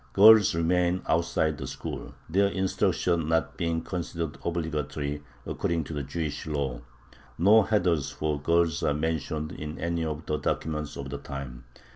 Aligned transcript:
Girls 0.13 0.55
remained 0.55 1.03
outside 1.07 1.59
the 1.59 1.67
school, 1.67 2.15
their 2.27 2.47
instruction 2.47 3.29
not 3.29 3.55
being 3.55 3.81
considered 3.83 4.35
obligatory 4.43 5.21
according 5.45 5.83
to 5.83 5.93
the 5.93 6.01
Jewish 6.01 6.47
law. 6.47 6.81
No 7.37 7.61
heders 7.61 8.09
for 8.11 8.41
girls 8.41 8.81
are 8.81 8.95
mentioned 8.95 9.51
in 9.51 9.77
any 9.77 10.03
of 10.03 10.25
the 10.25 10.37
documents 10.37 10.97
of 10.97 11.11
the 11.11 11.19
time. 11.19 11.65